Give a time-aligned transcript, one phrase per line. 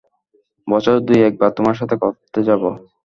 [0.67, 2.63] বছরে দুই এক বার তোমার সাথে করতে যাব।